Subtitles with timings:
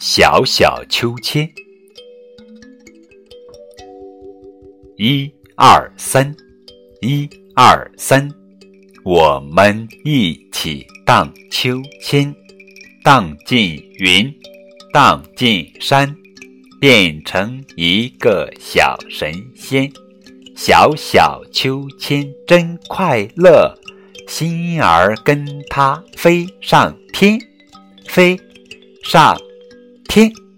[0.00, 1.46] 小小秋千，
[4.96, 6.34] 一二三，
[7.02, 8.26] 一二三，
[9.04, 12.34] 我们一起荡秋千，
[13.04, 14.34] 荡进云，
[14.90, 16.16] 荡进山，
[16.80, 19.92] 变成一个小神仙。
[20.56, 23.78] 小小秋千真快乐，
[24.26, 27.38] 心儿跟它飞上天，
[28.08, 28.40] 飞
[29.02, 29.36] 上。
[30.10, 30.49] 天。